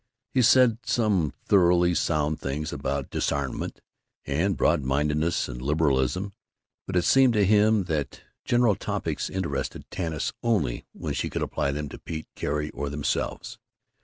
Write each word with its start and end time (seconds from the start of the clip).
He 0.33 0.41
said 0.41 0.79
some 0.83 1.31
thoroughly 1.45 1.93
sound 1.93 2.39
things 2.39 2.73
about 2.73 3.11
Disarmament, 3.11 3.81
and 4.25 4.57
broad 4.57 4.81
mindedness 4.81 5.47
and 5.47 5.61
liberalism; 5.61 6.33
but 6.87 6.95
it 6.95 7.03
seemed 7.03 7.33
to 7.33 7.45
him 7.45 7.83
that 7.83 8.23
General 8.43 8.73
Topics 8.73 9.29
interested 9.29 9.85
Tanis 9.91 10.33
only 10.41 10.85
when 10.93 11.13
she 11.13 11.29
could 11.29 11.43
apply 11.43 11.69
them 11.71 11.87
to 11.89 11.99
Pete, 11.99 12.25
Carrie, 12.35 12.71
or 12.71 12.89
themselves. 12.89 13.59